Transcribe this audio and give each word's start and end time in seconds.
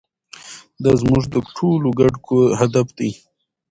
دا 0.83 0.91
زموږ 1.01 1.23
د 1.33 1.35
ټولو 1.55 1.89
ګډ 1.99 2.13
هدف 2.59 2.87
دی. 2.97 3.11